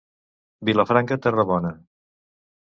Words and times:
Vilafranca, 0.69 1.19
terra 1.27 1.47
bona. 1.53 1.73